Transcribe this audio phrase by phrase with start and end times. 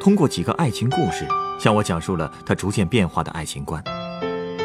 [0.00, 1.26] 通过几个爱情故事，
[1.58, 3.84] 向我讲述了他逐渐变化的爱情观。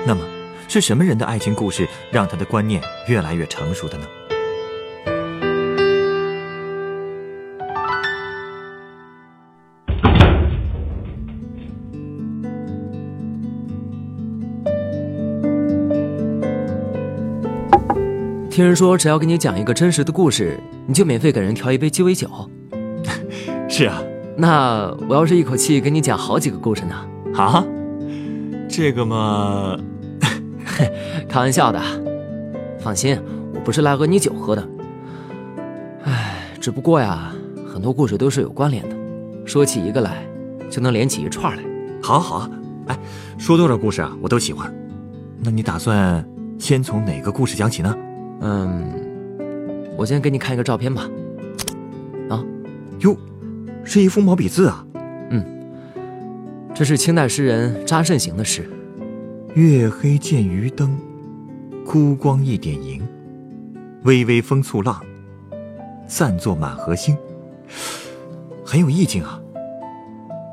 [0.07, 0.21] 那么，
[0.69, 4.05] 是什么人的爱情故事让他的观念越来越成熟的呢？
[18.49, 20.57] 听人说，只要给你讲一个真实的故事，
[20.87, 22.29] 你就免费给人调一杯鸡尾酒。
[23.67, 24.01] 是啊，
[24.37, 26.95] 那我要是一口气给你讲好几个故事呢？
[27.35, 27.65] 啊，
[28.67, 29.77] 这个嘛，
[31.27, 31.81] 开玩笑的，
[32.79, 33.17] 放心，
[33.53, 34.67] 我不是来讹你酒喝的。
[36.03, 37.33] 唉，只不过呀，
[37.71, 38.95] 很多故事都是有关联的，
[39.45, 40.25] 说起一个来，
[40.69, 41.63] 就能连起一串来。
[42.03, 42.49] 好好啊，
[42.87, 42.99] 哎，
[43.37, 44.73] 说多少故事啊，我都喜欢。
[45.39, 46.25] 那你打算
[46.59, 47.95] 先从哪个故事讲起呢？
[48.41, 48.93] 嗯，
[49.97, 51.09] 我先给你看一个照片吧。
[52.29, 52.43] 啊，
[52.99, 53.15] 哟，
[53.85, 54.85] 是一幅毛笔字啊。
[55.29, 55.45] 嗯，
[56.73, 58.69] 这是清代诗人查慎行的诗。
[59.53, 60.97] 月黑见渔灯，
[61.85, 63.01] 孤光一点萤。
[64.03, 65.01] 微微风簇浪，
[66.07, 67.17] 散作满河星。
[68.65, 69.39] 很有意境啊。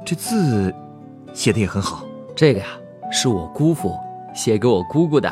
[0.05, 0.73] 这字
[1.33, 2.05] 写的也很好。
[2.37, 2.67] 这个呀，
[3.11, 3.97] 是我姑父
[4.35, 5.29] 写给我姑姑的。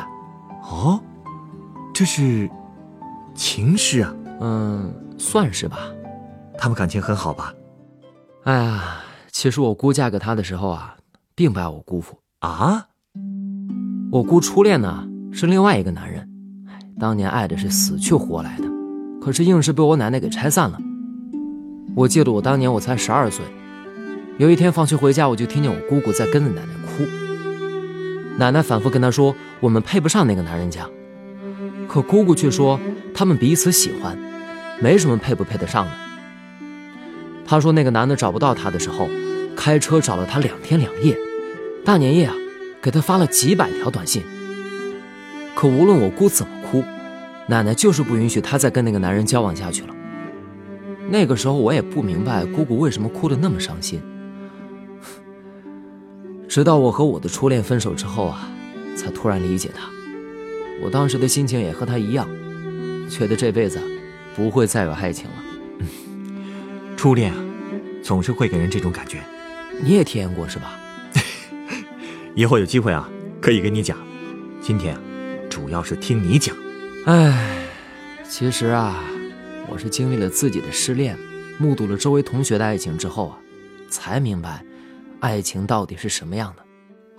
[0.63, 0.99] 哦。
[1.93, 2.49] 这是
[3.35, 5.77] 情诗啊，嗯，算是吧。
[6.57, 7.53] 他们感情很好吧？
[8.43, 10.95] 哎呀，其实我姑嫁给他的时候啊，
[11.35, 12.87] 并不爱我姑父啊。
[14.11, 16.27] 我姑初恋呢是另外一个男人，
[16.99, 18.65] 当年爱的是死去活来的，
[19.21, 20.79] 可是硬是被我奶奶给拆散了。
[21.95, 23.45] 我记得我当年我才十二岁，
[24.39, 27.05] 有一天放学回家，我就听见我姑姑在跟着奶奶哭，
[28.39, 30.89] 奶奶反复跟她说我们配不上那个男人家。
[31.87, 32.79] 可姑姑却说，
[33.13, 34.17] 他们彼此喜欢，
[34.81, 35.91] 没什么配不配得上的。
[37.45, 39.09] 她说，那个男的找不到她的时候，
[39.55, 41.17] 开车找了她两天两夜，
[41.83, 42.35] 大年夜啊，
[42.81, 44.23] 给她发了几百条短信。
[45.55, 46.83] 可无论我姑怎么哭，
[47.47, 49.89] 奶奶就是不允许她再跟那个男人交往下去了。
[51.09, 54.01] 那个时候我也不明白姑姑为什么哭得那么伤心，
[56.47, 58.49] 直到我和我的初恋分手之后啊，
[58.95, 59.89] 才突然理解她。
[60.83, 62.27] 我当时的心情也和他一样，
[63.09, 63.79] 觉得这辈子
[64.35, 65.50] 不会再有爱情了。
[67.01, 67.43] 初恋啊，
[68.03, 69.23] 总是会给人这种感觉。
[69.81, 70.79] 你也体验过是吧？
[72.37, 73.09] 以后有机会啊，
[73.41, 73.97] 可以跟你讲。
[74.61, 75.01] 今天啊，
[75.49, 76.55] 主要是听你讲。
[77.07, 77.65] 唉，
[78.29, 79.03] 其实啊，
[79.67, 81.17] 我是经历了自己的失恋，
[81.57, 83.37] 目睹了周围同学的爱情之后啊，
[83.89, 84.63] 才明白，
[85.21, 86.63] 爱情到底是什么样的。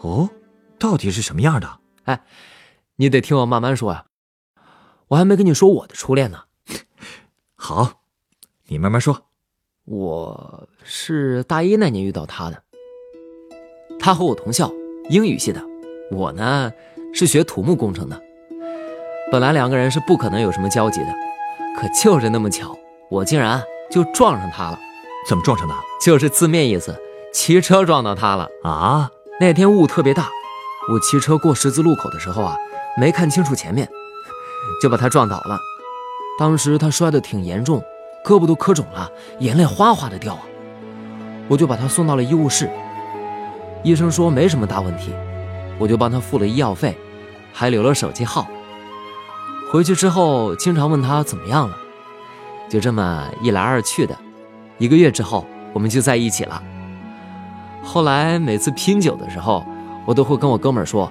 [0.09, 0.31] 哦，
[0.79, 1.81] 到底是什么样的？
[2.05, 2.25] 哎。
[2.95, 4.05] 你得听我慢慢说呀，
[5.09, 6.39] 我还没跟你说我的初恋呢。
[7.57, 8.05] 好，
[8.69, 9.32] 你慢慢说。
[9.85, 12.63] 我是大一那年遇到他的，
[13.99, 14.71] 他和我同校，
[15.11, 15.61] 英语系的，
[16.13, 16.71] 我呢
[17.13, 18.23] 是学土木工程的。
[19.33, 21.09] 本来两个人是不可能有什么交集的，
[21.77, 22.79] 可就是那么巧，
[23.11, 23.61] 我竟然
[23.91, 24.79] 就撞上他了。
[25.29, 25.75] 怎么撞上的？
[26.01, 26.97] 就是字面意思，
[27.33, 29.11] 骑车撞到他了啊！
[29.41, 30.29] 那天雾特别大，
[30.93, 32.57] 我骑车过十字路口的时候啊。
[32.99, 33.89] 没看清楚前面，
[34.83, 35.59] 就把他撞倒了。
[36.39, 37.83] 当时他摔得挺严重，
[38.25, 39.11] 胳膊都磕肿了，
[39.41, 40.43] 眼泪哗哗的掉啊。
[41.49, 42.71] 我就把他送到了医务室，
[43.83, 45.13] 医生说没什么大问题，
[45.79, 46.97] 我就帮他付了医药费，
[47.53, 48.47] 还留了手机号。
[49.71, 51.77] 回去之后经常问他怎么样了，
[52.69, 54.17] 就这么一来二去的，
[54.79, 56.63] 一个月之后我们就在一起了。
[57.83, 59.65] 后来每次拼酒的时候，
[60.07, 61.11] 我都会跟我哥们说，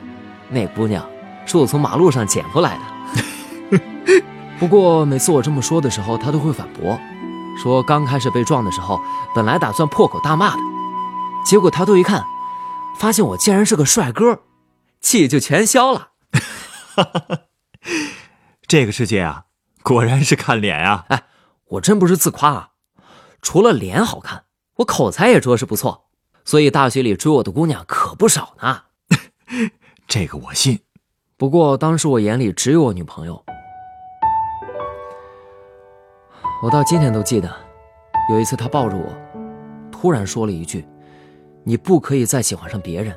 [0.49, 1.05] 那姑娘。
[1.43, 3.81] 是我从马路上捡回来的。
[4.61, 6.95] 不过每次我这么说的时候，他都会反驳，
[7.57, 9.01] 说刚开始被撞的时候，
[9.33, 10.61] 本来打算破口大骂的，
[11.43, 12.23] 结果抬头一看，
[12.95, 14.43] 发现我竟然是个帅哥，
[15.01, 16.09] 气就全消了。
[18.67, 19.45] 这个世界啊，
[19.81, 21.05] 果然是看脸啊！
[21.07, 21.23] 哎，
[21.69, 22.69] 我真不是自夸啊，
[23.41, 24.43] 除了脸好看，
[24.75, 26.05] 我口才也着实不错，
[26.45, 28.83] 所以大学里追我的姑娘可不少呢。
[30.07, 30.81] 这个我信。
[31.35, 33.43] 不过当时我眼里只有我女朋友，
[36.63, 37.49] 我到今天都记得，
[38.29, 39.05] 有一次他抱着我，
[39.91, 40.85] 突然说了一句
[41.65, 43.15] ：“你不可以再喜欢上别人。”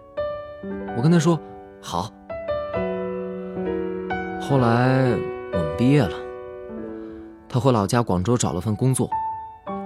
[0.97, 1.39] 我跟他说
[1.79, 2.11] 好。
[4.41, 5.11] 后来
[5.53, 6.17] 我们毕业了，
[7.47, 9.11] 他回老家广州找了份工作。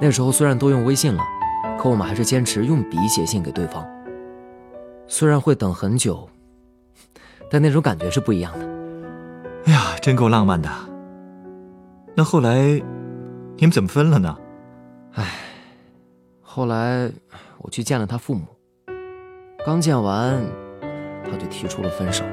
[0.01, 1.25] 那时候虽然都用微信了，
[1.81, 3.85] 可我们还是坚持用笔写信给对方。
[5.09, 6.29] 虽然会等很久，
[7.51, 8.69] 但那种感觉是不一样的。
[9.65, 10.71] 哎呀，真够浪漫的。
[12.15, 12.81] 那后来
[13.61, 14.39] 你们怎么分了呢？
[15.15, 15.35] 唉，
[16.41, 17.11] 后来
[17.59, 18.47] 我去见了他父母，
[19.67, 20.41] 刚见完，
[21.25, 22.25] 他就提出了分手。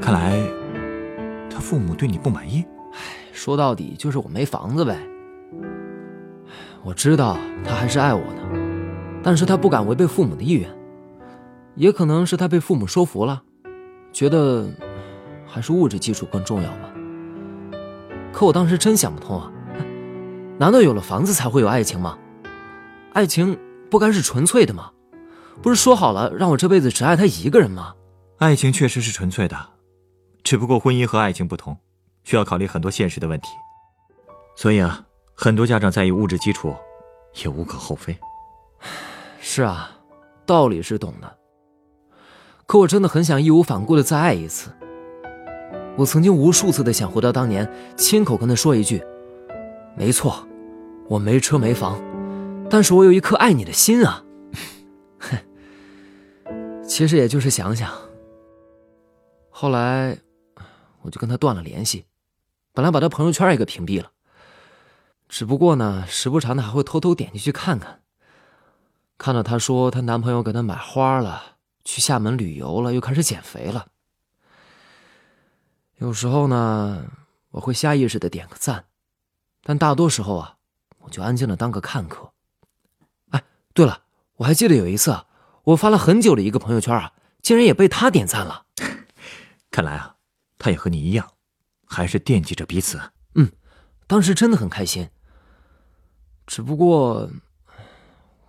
[0.00, 0.40] 看来
[1.50, 2.64] 他父母对你不满意。
[2.94, 2.98] 唉，
[3.32, 4.98] 说到底就是我没房子呗。
[6.82, 8.42] 我知道他还是爱我的，
[9.22, 10.70] 但是他不敢违背父母的意愿，
[11.74, 13.42] 也可能是他被父母说服了，
[14.10, 14.66] 觉得
[15.46, 16.90] 还是物质基础更重要吧。
[18.32, 19.52] 可我当时真想不通啊，
[20.58, 22.18] 难道有了房子才会有爱情吗？
[23.12, 23.58] 爱情
[23.90, 24.90] 不该是纯粹的吗？
[25.62, 27.94] 不是说好了让我这辈子只爱他一个人吗？
[28.38, 29.56] 爱情确实是纯粹的，
[30.42, 31.76] 只不过婚姻和爱情不同，
[32.24, 33.48] 需要考虑很多现实的问题，
[34.56, 35.02] 所以啊。
[35.38, 36.74] 很多家长在意物质基础，
[37.44, 38.16] 也无可厚非。
[39.38, 39.90] 是啊，
[40.46, 41.36] 道理是懂的。
[42.66, 44.70] 可我真的很想义无反顾的再爱一次。
[45.94, 49.04] 我曾经无数次的想回到当年，亲口跟他说一句
[49.96, 50.46] ：“没错，
[51.08, 51.98] 我没车没房，
[52.68, 54.22] 但是我有一颗爱你的心啊。”
[55.18, 57.90] 哼，其实也就是想想。
[59.48, 60.18] 后来，
[61.00, 62.04] 我就跟他断了联系，
[62.74, 64.12] 本来把他朋友圈也给屏蔽了。
[65.28, 68.02] 只不过呢，时不常的还会偷偷点进去看看。
[69.18, 73.86] 看到她说她男朋友给她买花了，去厦门旅游了，又开始减肥了。
[75.96, 77.06] 有时候呢，
[77.52, 78.84] 我会下意识的点个赞，
[79.68, 80.58] 但大多时候啊，
[81.00, 82.30] 我就安静的当个看客。
[83.30, 83.42] 哎，
[83.74, 84.02] 对了，
[84.36, 85.24] 我还记得有一次，
[85.64, 88.66] 我发了很久的一个朋友圈啊，竟然也被他点赞了。
[89.72, 90.14] 看来啊，
[90.56, 91.32] 他也和你一样，
[91.84, 93.10] 还是惦记着彼此。
[93.34, 93.50] 嗯，
[94.06, 95.10] 当时真的很开心。
[96.46, 97.28] 只不过，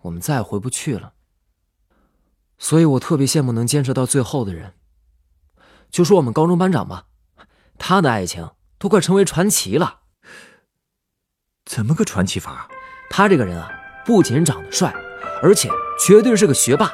[0.02, 1.14] 我们再也回不去了。
[2.60, 4.76] 所以我特别羡慕能坚持到最后的人。
[5.90, 7.08] 就说我们高中班长吧，
[7.80, 10.02] 他的爱情都快成为传奇了。
[11.68, 12.66] 怎么个传奇法？
[13.10, 13.70] 他这个人啊，
[14.06, 14.96] 不仅长得帅，
[15.44, 15.70] 而且
[16.00, 16.92] 绝对是个学霸。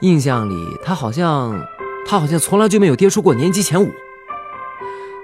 [0.00, 1.60] 印象里，他好像，
[2.06, 3.90] 他好像从来就没有跌出过年级前五。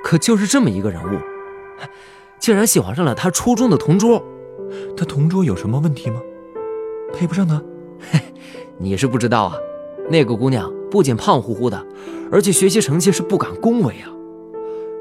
[0.03, 1.21] 可就是这么一个人物。
[2.41, 4.21] 竟然喜欢上了他初中的同桌，
[4.97, 6.21] 他同桌有什么问题吗？
[7.15, 7.63] 配不上他？
[8.11, 8.19] 嘿，
[8.79, 9.57] 你是不知道啊，
[10.11, 11.87] 那个姑娘不仅胖乎乎的，
[12.33, 14.11] 而且学习成绩是不敢恭维啊。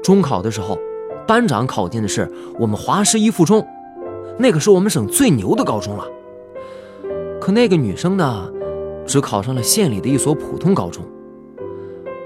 [0.04, 0.78] 中考的时候，
[1.26, 3.66] 班长考进的是我们华师一附中，
[4.38, 6.04] 那可是我们省最牛的高中了。
[7.40, 8.50] 可那个女生呢，
[9.06, 11.04] 只考上了县里的一所普通高中。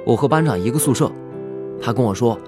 [0.04, 1.10] 我和班长一个宿舍，
[1.80, 2.38] 他跟我说，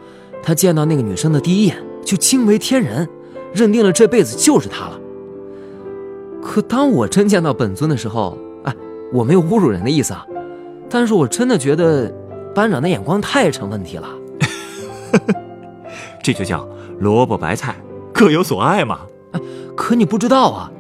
[0.43, 1.77] 他见到那个女生的第一眼。
[2.05, 3.07] 就惊为天人，
[3.53, 4.99] 认定了这辈子就是她了。
[6.41, 8.75] 可当我真见到本尊的时候，哎，
[9.13, 10.25] 我没有侮辱人的意思啊，
[10.89, 12.11] 但是我真的觉得
[12.55, 14.09] 班长的眼光太成问题了。
[16.29, 16.69] 这就叫
[17.01, 17.75] 萝卜白菜
[18.13, 18.99] 各有所爱嘛。
[19.33, 19.41] 哎，
[19.75, 20.71] 可你不知道啊，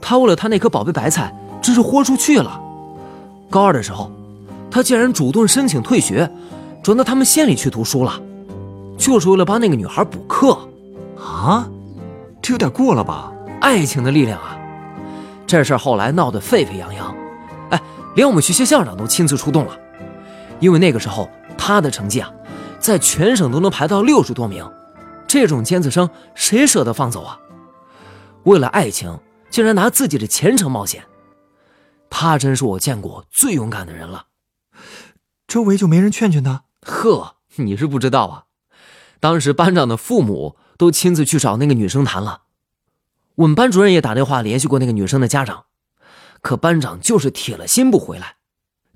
[0.00, 2.58] 他为了他那颗宝贝白菜，真是豁出去了。
[3.50, 4.10] 高二的时候，
[4.70, 6.30] 他竟然主动申请退学，
[6.82, 8.18] 转到他们县里去读书了。
[8.96, 10.58] 就是为了帮那个女孩补课，
[11.22, 11.68] 啊，
[12.40, 13.30] 这有点过了吧？
[13.60, 14.56] 爱情的力量啊！
[15.46, 17.14] 这事儿后来闹得沸沸扬扬，
[17.68, 17.78] 哎，
[18.14, 19.76] 连我们学校校长都亲自出动了。
[20.58, 22.30] 因为那个时候他的成绩啊，
[22.78, 24.64] 在全省都能排到六十多名，
[25.38, 27.38] 这种尖子生谁舍得放走啊？
[28.44, 31.04] 为了爱情，竟然拿自己的前程冒险，
[32.08, 34.28] 他真是我见过最勇敢的人了。
[35.46, 36.64] 周围就没人劝劝他？
[36.80, 38.44] 呵，你是不知道啊。
[39.20, 42.44] 当时班长的父母都亲自去找那个女生谈了，
[43.34, 45.66] 我们班主任也打电话联系过那个女生的家长，
[46.40, 48.36] 可班长就是铁了心不回来，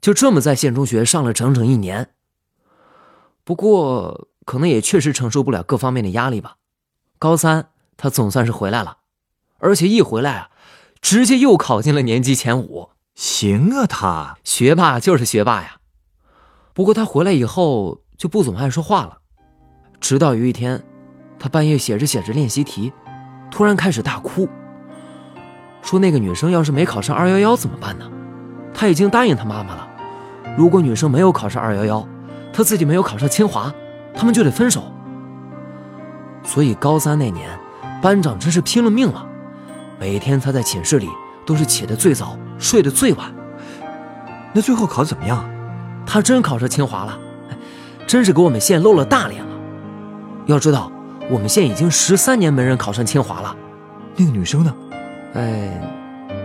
[0.01, 2.15] 就这么在县中学上了整整一年。
[3.45, 6.57] 不过可能也确实承受不了各方面的压力吧，
[7.21, 8.97] 高三他总算是回来了，
[9.61, 10.51] 而且一回来啊，
[11.01, 12.91] 直接又考进了年级前五。
[13.15, 15.77] 行啊，他学霸就是学霸呀。
[16.75, 19.19] 不过他回来以后就不怎么爱说话了。
[20.01, 20.83] 直到有一天，
[21.39, 22.93] 他半夜写着写着练习题，
[23.53, 24.49] 突然开始大哭，
[25.81, 28.11] 说那个女生要是没考上二幺幺怎么办呢？
[28.75, 29.89] 他已经答应他妈妈了，
[30.59, 32.09] 如果女生没有考上二幺幺，
[32.53, 33.73] 他自己没有考上清华，
[34.15, 34.85] 他们就得分手。
[36.43, 37.51] 所以高三那年，
[38.03, 39.27] 班长真是拼了命了，
[39.99, 41.09] 每天他在寝室里
[41.45, 43.33] 都是起得最早，睡得最晚。
[44.53, 45.49] 那最后考怎么样？
[46.07, 47.17] 他真考上清华了，
[48.07, 49.51] 真是给我们县露了大脸了。
[50.47, 50.91] 要知道，
[51.29, 53.55] 我们县已经十三年没人考上清华了。
[54.17, 54.75] 那个女生呢？
[55.35, 55.81] 哎，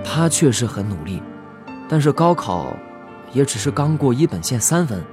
[0.03, 1.23] 她确实很努力，
[1.89, 2.67] 但是高考
[3.31, 5.03] 也只是刚过一本线三分，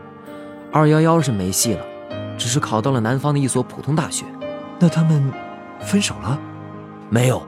[0.71, 1.85] 二幺幺是没戏了，
[2.39, 4.25] 只是考到了南方的一所普通大学。
[4.79, 5.33] 那他们
[5.81, 6.39] 分手了？
[7.11, 7.47] 没有，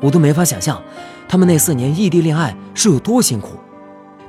[0.00, 0.82] 我都没法想象，
[1.28, 3.58] 他们那四年异地恋爱是有多辛苦。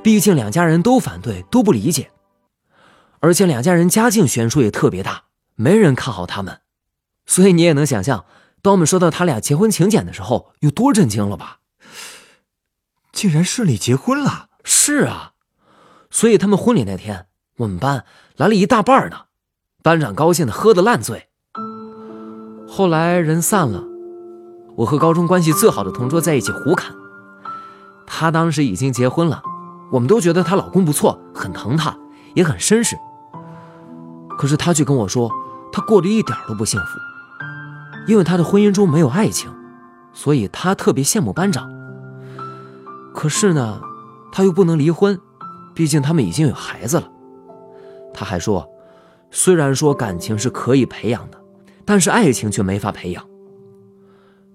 [0.02, 2.10] 毕竟两家人都反对，都不理解，
[3.20, 5.24] 而且两家人家境悬殊也特别大，
[5.56, 6.60] 没人看好他们，
[7.26, 8.24] 所以你也能想象，
[8.62, 11.58] 当我们收到他俩结婚请柬的时候，有多震惊了吧？
[13.10, 14.50] 竟然顺利结婚了！
[14.62, 15.32] 是啊，
[16.10, 17.26] 所以他们婚礼那天，
[17.56, 18.04] 我们班
[18.36, 19.25] 来了一大半呢，
[19.86, 21.28] 班长高兴的喝得烂醉。
[22.66, 23.84] 后来人散了，
[24.74, 26.92] 我和高中关系最好的同桌在一起胡侃，
[28.04, 29.40] 她当时已经结婚了。
[29.92, 31.96] 我们都觉得她老公不错，很疼她，
[32.34, 32.96] 也很绅士。
[34.36, 35.30] 可是她却跟我说，
[35.70, 36.98] 她过得一点都不幸福，
[38.08, 39.48] 因为她的婚姻中没有爱情，
[40.12, 41.70] 所以她特别羡慕班长。
[43.14, 43.80] 可是呢，
[44.32, 45.20] 她又不能离婚，
[45.76, 47.08] 毕竟他们已经有孩子了。
[48.12, 48.68] 她还说，
[49.30, 51.38] 虽然说感情是可以培养的，
[51.84, 53.24] 但是爱情却没法培养。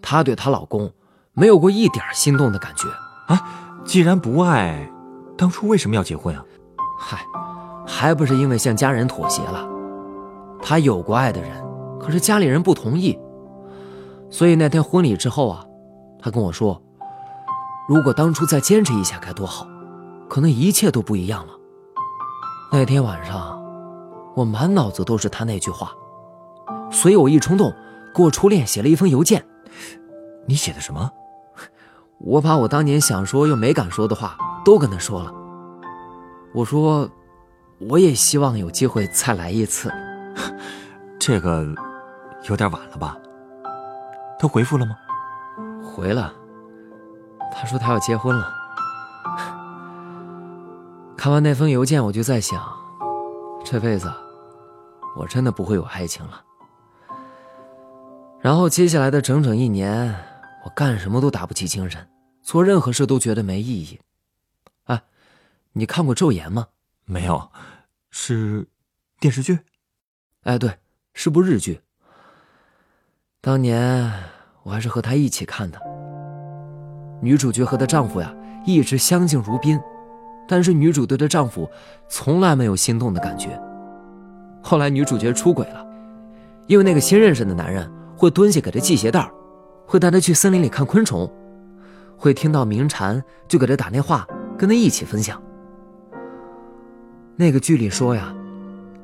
[0.01, 0.91] 她对她老公
[1.33, 2.87] 没有过一点心动的感觉
[3.27, 4.91] 啊，既然不爱。
[5.37, 6.45] 当初为什么要结婚啊？
[6.99, 7.25] 嗨，
[7.87, 9.67] 还不是因为向家人妥协了。
[10.61, 11.51] 她有过爱的人，
[11.99, 13.17] 可是家里人不同意。
[14.29, 15.65] 所以那天婚礼之后啊，
[16.19, 16.81] 她跟我说
[17.89, 19.67] ：“如果当初再坚持一下该多好，
[20.29, 21.53] 可能一切都不一样了。”
[22.71, 23.60] 那天晚上，
[24.35, 25.91] 我满脑子都是他那句话，
[26.91, 27.73] 所以我一冲动，
[28.13, 29.45] 给我初恋写了一封邮件。
[30.47, 31.11] 你写的什么？
[32.19, 34.37] 我把我当年想说又没敢说的话。
[34.63, 35.33] 都跟他说了，
[36.53, 37.09] 我说，
[37.89, 39.91] 我也希望有机会再来一次。
[41.19, 41.65] 这个
[42.47, 43.17] 有点晚了吧？
[44.37, 44.95] 他回复了吗？
[45.83, 46.31] 回了，
[47.51, 48.53] 他说他要结婚了。
[51.17, 52.61] 看完那封邮件，我就在想，
[53.63, 54.11] 这辈子
[55.17, 56.43] 我真的不会有爱情了。
[58.41, 60.13] 然后接下来的整整一年，
[60.65, 62.09] 我干什么都打不起精神，
[62.41, 63.99] 做任何事都觉得没意义。
[64.85, 65.01] 哎
[65.73, 66.67] 你看过《昼颜》吗？
[67.05, 67.51] 没有，
[68.09, 68.67] 是
[69.19, 69.59] 电视剧。
[70.43, 70.79] 哎，对，
[71.13, 71.81] 是部日剧。
[73.39, 74.11] 当年
[74.63, 75.79] 我还是和他一起看的。
[77.21, 79.79] 女主角和她丈夫呀，一直相敬如宾，
[80.51, 81.65] 但是女主对她丈夫
[82.09, 83.57] 从来没有心动的感觉。
[84.61, 85.81] 后来女主角出轨了，
[86.67, 89.25] 因为那个新认识的男人会蹲下给她系鞋带
[89.87, 91.31] 会带她去森林里看昆虫，
[92.17, 94.27] 会听到鸣蝉就给她打电话，
[94.57, 95.41] 跟她一起分享。
[97.37, 98.35] 那个剧里说呀，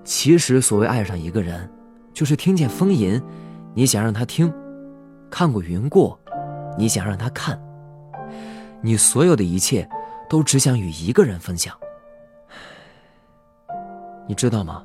[0.03, 1.69] 其实所谓爱上一个人，
[2.13, 3.21] 就是听见风吟，
[3.73, 4.49] 你想让他听；
[5.31, 6.19] 看过云过，
[6.77, 7.57] 你想让他看。
[8.81, 9.87] 你所有的一切，
[10.29, 11.75] 都只想与一个人分享。
[14.27, 14.83] 你知道吗？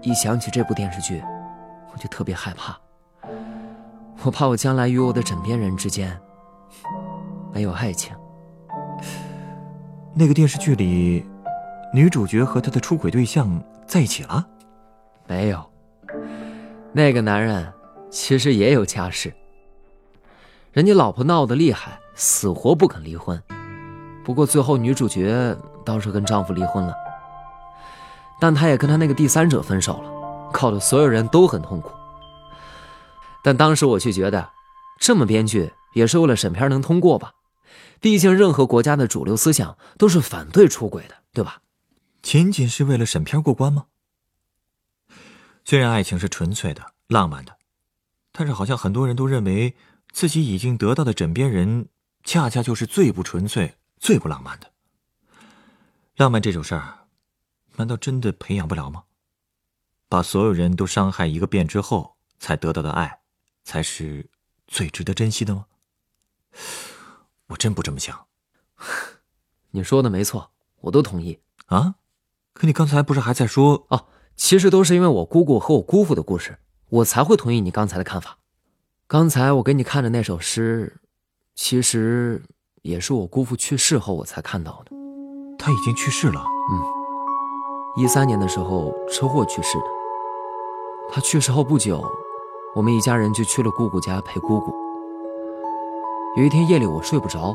[0.00, 1.22] 一想起这部电视剧，
[1.92, 2.78] 我就特别害怕。
[4.22, 6.18] 我怕我将来与我的枕边人之间
[7.52, 8.14] 没有爱情。
[10.14, 11.26] 那个电视剧里。
[11.94, 14.48] 女主角和她的出轨对象在一起了？
[15.26, 15.62] 没有，
[16.90, 17.70] 那个男人
[18.10, 19.30] 其实也有家室。
[20.72, 23.38] 人家老婆闹得厉害，死活不肯离婚。
[24.24, 26.94] 不过最后女主角倒是跟丈夫离婚了，
[28.40, 31.90] 但她也跟她那个第三者分手了，搞得所有人都很痛苦。
[33.42, 34.50] 但当时我却觉得，
[35.00, 37.32] 这么编剧也是为了审片能通过吧？
[38.00, 41.62] 毕竟任何国家的主流思想都是反对出轨的，对吧？
[42.20, 43.86] 仅仅是为了审片过关吗？
[45.64, 47.56] 虽然爱情是纯粹的、浪漫的，
[48.30, 49.74] 但是好像很多人都认为
[50.12, 51.88] 自己已经得到的枕边人，
[52.24, 54.72] 恰恰就是最不纯粹、最不浪漫的。
[56.16, 57.06] 浪漫这种事儿，
[57.76, 59.04] 难道真的培养不了吗？
[60.08, 63.20] 把所有人都伤害一个遍之后才得到的爱，
[63.62, 64.28] 才是
[64.66, 65.66] 最值得珍惜的吗？
[67.46, 68.26] 我真不这么想。
[69.70, 71.94] 你说的没错，我都同意啊。
[72.52, 74.08] 可你刚才不是还在说哦？
[74.34, 78.40] 其实都是因为我姑姑和我姑父的故事，我才会同意你刚才的看法。
[79.06, 81.00] 刚才我给你看的那首诗，
[81.54, 82.42] 其实
[82.82, 84.96] 也是我姑父去世后我才看到的。
[85.56, 86.44] 他已经去世了。
[86.72, 89.84] 嗯，一三年的时候车祸去世的。
[91.12, 92.04] 他去世后不久，
[92.74, 94.74] 我们一家人就去了姑姑家陪姑姑。
[96.36, 97.54] 有一天夜里我睡不着，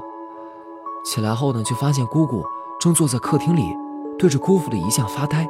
[1.03, 2.41] 起来后呢，就发现姑姑
[2.79, 3.75] 正坐在客厅里，
[4.17, 5.45] 对着姑父的遗像发呆，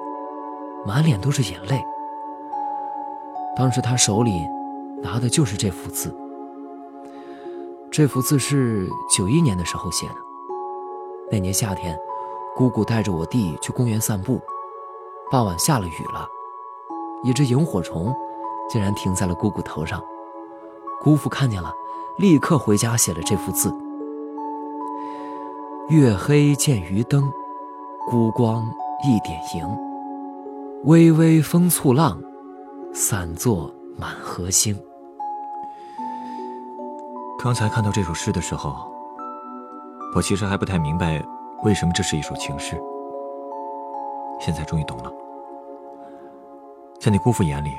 [0.88, 1.84] 满脸都是眼泪。
[3.56, 4.42] 当时他手里
[5.04, 6.18] 拿的就是这幅字。
[7.98, 10.14] 这幅字是九一年的时候写的。
[11.32, 11.98] 那年夏天，
[12.56, 14.40] 姑姑带着我弟去公园散步，
[15.32, 16.28] 傍晚下了雨了，
[17.24, 18.16] 一只萤火虫
[18.70, 20.00] 竟然停在了姑姑头上。
[21.02, 21.74] 姑父看见了，
[22.20, 23.74] 立刻回家写了这幅字。
[25.90, 27.28] 月黑见渔灯，
[28.08, 28.72] 孤光
[29.04, 29.76] 一点萤。
[30.84, 32.22] 微微风簇浪，
[32.94, 34.80] 散作满河星。
[37.40, 38.76] 刚才看到这首诗的时候，
[40.16, 41.24] 我其实还不太明白
[41.64, 42.82] 为什么这是一首情诗。
[44.40, 45.12] 现在终于懂了，
[47.00, 47.78] 在你姑父眼里，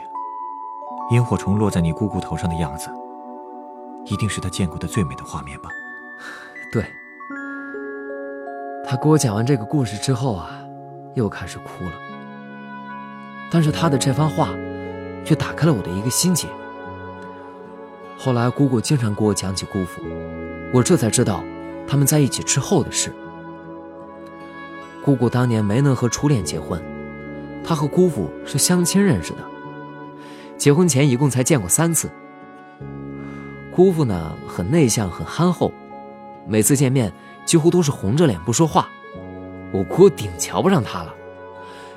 [1.11, 2.89] 萤火虫落在你姑姑头上的样子，
[4.05, 5.69] 一定是他见过的最美的画面吧？
[6.73, 6.85] 对。
[8.87, 10.51] 他给我讲完这个故事之后啊，
[11.15, 11.93] 又开始哭了。
[13.51, 14.51] 但是他的这番话，
[15.25, 16.47] 却打开了我的一个心结。
[18.19, 20.03] 后来姑姑经常给我讲起姑父，
[20.75, 21.45] 我这才知道
[21.87, 23.15] 他们在一起之后的事。
[25.05, 26.83] 姑姑当年没能和初恋结婚，
[27.65, 29.39] 她和姑父是相亲认识的，
[30.57, 32.11] 结婚前一共才见过三次。
[33.71, 35.73] 姑父呢，很内向，很憨厚，
[36.47, 37.13] 每次见面。
[37.47, 38.87] 几乎都是红着脸不说话，
[39.73, 41.15] 我姑顶瞧不上他了。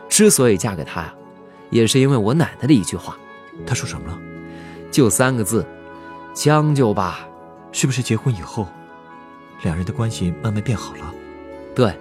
[0.08, 1.13] 之所以嫁给他呀，
[1.70, 3.18] 也是因为我奶奶的一句话。
[3.66, 4.18] 她说什么了？
[4.92, 5.68] 就三个字：
[6.34, 7.20] 将就吧。
[7.74, 8.68] 是不是结婚以后，
[9.64, 11.14] 两人的关系慢慢变好了？
[11.74, 11.98] 对，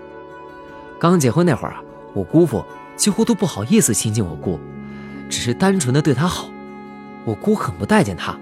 [0.99, 1.83] 刚结婚那会儿啊，
[2.13, 2.65] 我姑父
[2.97, 4.59] 几乎都不好意思亲近我姑，
[5.29, 6.51] 只是单纯的对她好。
[7.25, 8.37] 我姑很不待见他，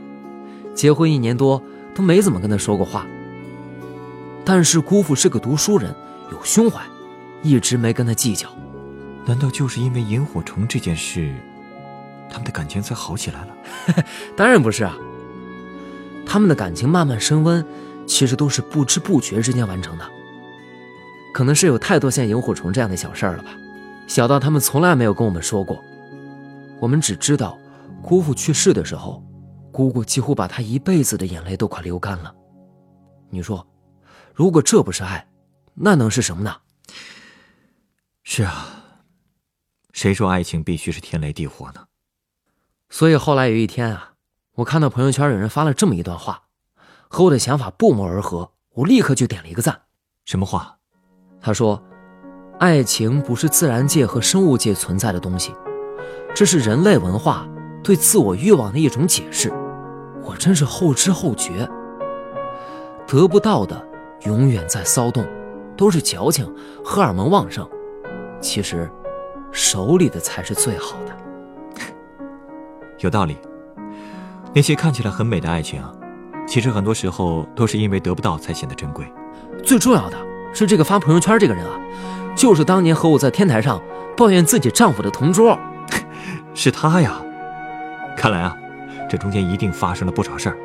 [0.75, 1.63] 结婚一年多
[1.95, 3.07] 都没怎么跟他说过话。
[4.43, 5.95] 但是姑父是个读书人，
[6.33, 6.81] 有胸怀，
[7.43, 8.49] 一直没跟他计较。
[9.27, 11.35] 难道就是因为萤火虫这件事，
[12.31, 14.05] 他们的感情才好起来了？
[14.35, 14.97] 当然不是啊。
[16.29, 17.65] 他们的感情慢慢升温，
[18.07, 20.07] 其实都是不知不觉之间完成的。
[21.33, 23.49] 可能是有太多像萤火虫这样的小事儿了吧，
[24.07, 25.83] 小到他们从来没有跟我们说过。
[26.81, 27.59] 我们只知道，
[28.03, 29.25] 姑父去世的时候，
[29.73, 32.35] 姑姑几乎把他一辈子的眼泪都快流干了。
[33.31, 33.67] 你说？
[34.35, 35.27] 如果这不是爱，
[35.75, 36.55] 那能是什么呢？
[38.23, 38.69] 是啊，
[39.93, 41.87] 谁说爱情必须是天雷地火呢？
[42.91, 44.13] 所以后来有一天啊，
[44.59, 46.43] 我看到朋友圈有人发了这么一段话，
[47.07, 49.83] 和我的想法不谋而合，我立刻就点了一个赞。
[50.25, 50.79] 什么话？
[51.41, 51.81] 他说
[52.59, 55.55] ：“爱情不是自然界和生物界存在的东西，
[56.35, 57.47] 这是人类文化
[57.85, 59.49] 对自我欲望的一种解释。”
[60.27, 61.65] 我真是后知后觉，
[63.07, 63.87] 得不到的。
[64.25, 65.25] 永远在骚动，
[65.77, 66.53] 都是矫情，
[66.85, 67.65] 荷尔蒙旺盛。
[68.41, 68.91] 其实，
[69.53, 71.17] 手里的才是最好的。
[72.99, 73.39] 有道理。
[74.55, 75.83] 那些看起来很美的爱情，
[76.47, 79.07] 其实很多时候都是因为得不到才显得珍贵。
[79.63, 80.17] 最重要的
[80.53, 81.79] 是，这个发朋友圈这个人啊，
[82.35, 83.81] 就是当年和我在天台上
[84.17, 85.59] 抱怨自己丈夫的同桌，
[86.55, 87.21] 是他呀。
[88.17, 88.57] 看来啊，
[89.09, 90.57] 这中间一定发生了不少事儿，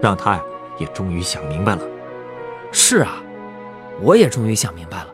[0.00, 0.40] 让他呀
[0.78, 1.82] 也终于想明白了。
[2.70, 3.16] 是啊，
[4.00, 5.08] 我也终于想明白了。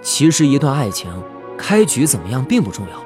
[0.00, 1.10] 其实一段爱情
[1.58, 3.04] 开局怎么样并不重要，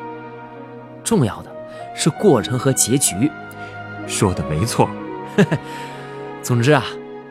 [1.03, 1.51] 重要的
[1.95, 3.31] 是过程和结局。
[4.09, 4.89] 说的没错。
[6.43, 6.85] 总之啊，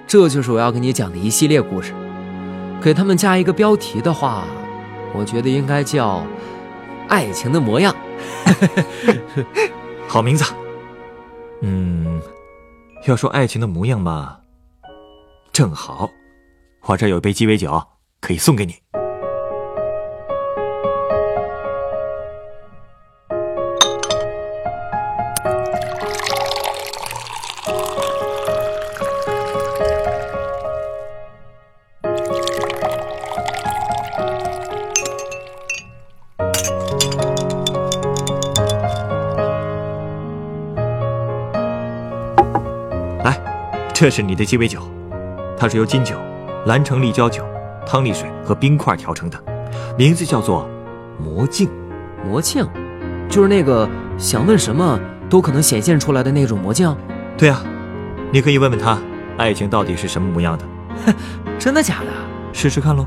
[0.05, 1.93] 这就是我要给你讲的一系列故事。
[2.81, 4.45] 给他们加一个标题的话，
[5.13, 6.19] 我觉得应该叫
[7.09, 7.93] 《爱情的模样》。
[10.07, 10.45] 好名字。
[11.61, 12.21] 嗯，
[13.07, 14.37] 要说爱情的模样嘛。
[15.51, 16.07] 正好，
[16.85, 17.83] 我这有杯鸡尾酒，
[18.21, 18.75] 可以送给你。
[43.99, 44.79] 这是你的鸡尾酒。
[45.57, 46.15] 它是由金酒、
[46.67, 47.43] 蓝橙立交酒、
[47.83, 49.43] 汤力水和冰块调成的，
[49.97, 50.69] 名字叫做
[51.17, 51.67] “魔镜”。
[52.23, 52.63] 魔镜，
[53.27, 56.95] 就是那个想问什么都可能显现出来的那种魔镜。
[57.35, 57.63] 对啊，
[58.31, 58.99] 你可以问问他，
[59.35, 60.63] 爱情到底是什么模样的？
[61.57, 62.11] 真的假的？
[62.53, 63.03] 试试看喽。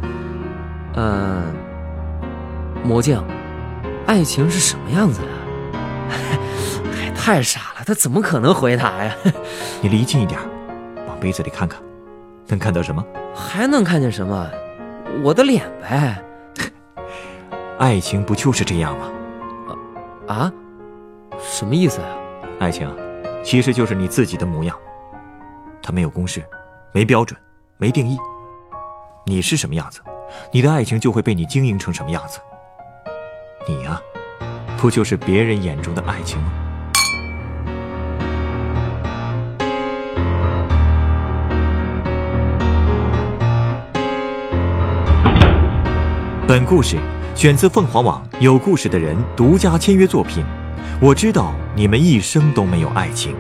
[0.97, 1.45] 嗯，
[2.83, 3.23] 魔镜，
[4.09, 5.29] 爱情是什么样子的？
[7.15, 9.15] 太傻了，他怎么可能回答呀？
[9.81, 10.50] 你离近一点，往
[11.21, 11.81] 杯子里看看。
[12.49, 13.05] 能看到什么？
[13.33, 14.51] 还能看见什么？
[15.23, 16.21] 我的脸呗，
[17.79, 19.11] 爱情不就是这样吗？
[20.27, 20.53] 啊？
[21.39, 22.09] 什么意思啊？
[22.59, 22.93] 爱情，
[23.43, 24.77] 其实就是你自己的模样。
[25.83, 26.43] 它没有公式，
[26.93, 27.39] 没标准，
[27.79, 28.19] 没定义。
[29.25, 30.01] 你是什么样子，
[30.53, 32.41] 你的爱情就会被你经营成什么样子。
[33.69, 34.01] 你呀，
[34.77, 36.70] 不就是别人眼中的爱情吗？
[46.51, 46.97] 本故事
[47.37, 50.45] 选自凤凰网有故事的人独家签约作品。
[51.01, 53.37] 我知道你们一生都没有爱情。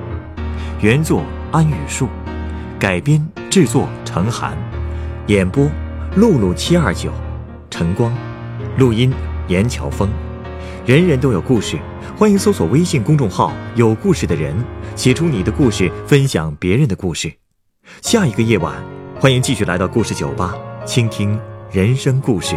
[0.80, 2.06] 原作安雨树，
[2.78, 3.20] 改编
[3.50, 4.56] 制作陈寒，
[5.26, 5.68] 演播
[6.14, 7.10] 露露七二九，
[7.68, 8.16] 晨光，
[8.78, 9.12] 录音
[9.48, 10.08] 严乔峰。
[10.86, 11.76] 人人都有故事，
[12.16, 14.54] 欢迎搜索微信公众号“有故事的人”，
[14.94, 17.32] 写出你的故事，分享别人的故事。
[18.02, 18.72] 下一个夜晚，
[19.18, 20.54] 欢迎继续来到故事酒吧，
[20.86, 21.36] 倾听
[21.72, 22.56] 人生故事。